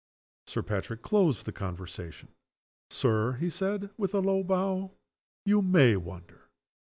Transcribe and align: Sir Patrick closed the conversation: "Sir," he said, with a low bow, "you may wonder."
Sir 0.47 0.63
Patrick 0.63 1.03
closed 1.03 1.45
the 1.45 1.51
conversation: 1.51 2.29
"Sir," 2.89 3.33
he 3.33 3.51
said, 3.51 3.91
with 3.97 4.15
a 4.15 4.19
low 4.19 4.41
bow, 4.43 4.93
"you 5.45 5.61
may 5.61 5.95
wonder." 5.95 6.49